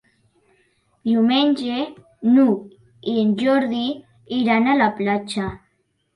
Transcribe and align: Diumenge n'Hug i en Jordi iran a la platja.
Diumenge 1.09 1.75
n'Hug 2.31 3.13
i 3.13 3.15
en 3.25 3.37
Jordi 3.43 3.83
iran 4.41 4.73
a 4.75 4.77
la 4.83 4.91
platja. 5.03 5.55